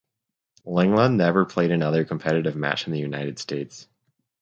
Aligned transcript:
Lenglen 0.65 1.15
never 1.15 1.45
played 1.45 1.69
another 1.69 2.05
competitive 2.05 2.55
match 2.55 2.87
in 2.87 2.91
the 2.91 2.97
United 2.97 3.37
States. 3.37 3.87